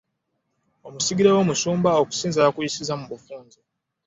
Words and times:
Omusigire 0.87 1.29
w'omusumba 1.35 1.89
okusinza 2.01 2.39
yakuyisizza 2.45 2.93
mu 2.99 3.05
bufunze. 3.11 3.59